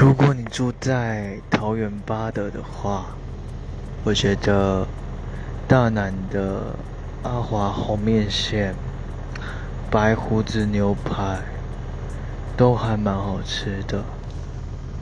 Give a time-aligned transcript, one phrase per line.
[0.00, 3.04] 如果你住在桃园八德的话
[4.04, 4.86] 我觉得
[5.66, 6.72] 大南的
[7.24, 8.76] 阿华红面线
[9.90, 11.42] 白胡子牛排
[12.56, 14.04] 都还蛮好吃的。